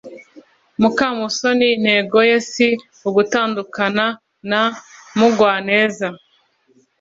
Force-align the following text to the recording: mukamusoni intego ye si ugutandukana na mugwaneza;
mukamusoni 0.81 1.65
intego 1.75 2.17
ye 2.29 2.37
si 2.51 2.67
ugutandukana 3.07 4.05
na 4.49 4.61
mugwaneza; 5.17 6.07